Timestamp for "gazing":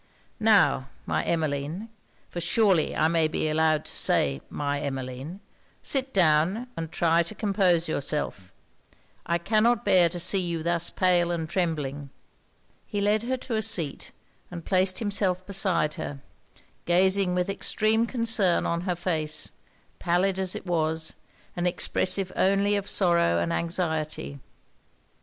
16.85-17.35